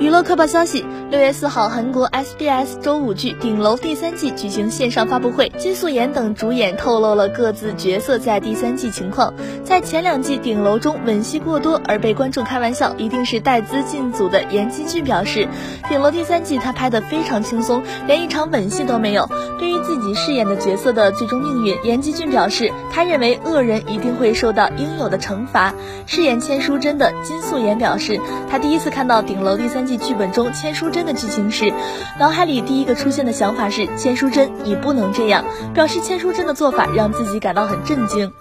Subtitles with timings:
[0.00, 9.32] 娱乐快报消息：六月四号，韩国 SBS 周五剧《顶楼》第三季举行线上发布会，金素妍等主演透露了各自角色在第三季情况。
[9.64, 15.48] 在前两季《顶楼》中吻戏过多而被观众开玩笑，一定是带资进组的严基俊表示，
[15.88, 19.28] 《顶楼》第三季他拍的非常轻松，连一场吻戏都没有。
[19.58, 25.72] 对于自己饰演的角色的最终命运，严基俊表示，他认为恶人一定会受到应有的惩罚。
[26.06, 29.84] 饰演千书珍的金素妍表示，他第一次看到《顶楼》第三。
[29.84, 31.70] 季剧本中千书珍的剧情时，
[32.18, 35.44] 脑海里第一个出现的想法是千书珍，你不能这样。
[35.74, 38.32] 表示千书珍的做法让自己感到很震惊。